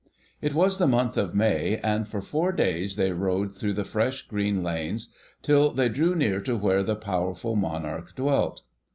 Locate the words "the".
0.79-0.87, 3.75-3.85, 6.81-6.95